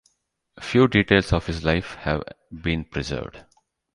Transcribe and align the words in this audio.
Few 0.59 0.87
details 0.87 1.31
of 1.31 1.45
his 1.45 1.63
life 1.63 1.93
have 1.93 2.23
been 2.63 2.85
preserved. 2.85 3.45